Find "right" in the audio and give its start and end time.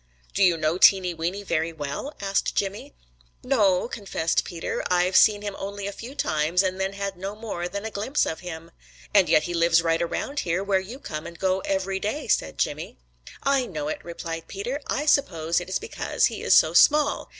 9.83-10.01